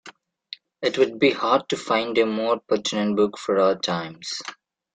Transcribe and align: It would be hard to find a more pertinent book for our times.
It 0.81 0.97
would 0.97 1.19
be 1.19 1.29
hard 1.29 1.69
to 1.69 1.77
find 1.77 2.17
a 2.17 2.25
more 2.25 2.59
pertinent 2.67 3.15
book 3.15 3.37
for 3.37 3.59
our 3.59 3.77
times. 3.77 4.41